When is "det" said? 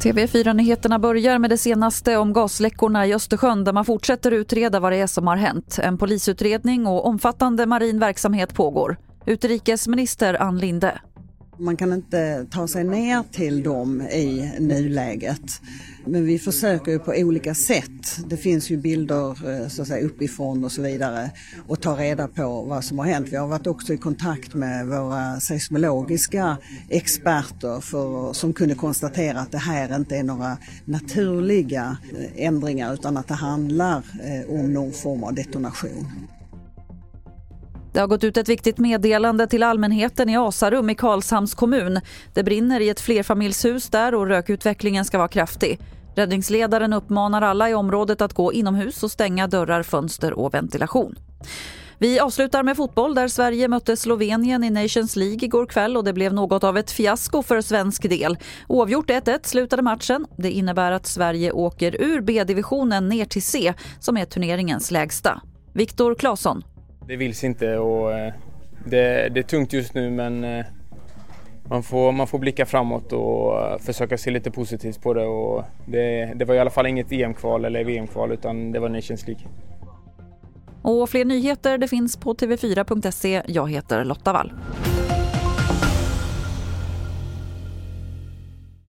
1.50-1.58, 4.92-4.96, 18.26-18.36, 29.52-29.58, 33.28-33.34, 37.92-38.00, 42.34-42.42, 56.04-56.12, 60.36-60.50, 67.08-67.16, 68.84-69.28, 69.28-69.40, 75.14-75.24, 75.86-76.32, 76.34-76.44, 78.72-78.80, 81.78-81.88